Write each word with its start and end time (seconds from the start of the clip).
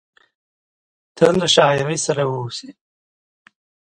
ته 1.15 1.25
له 1.39 1.47
شاعري 1.55 1.97
سره 2.05 2.23
واوسې… 2.25 2.69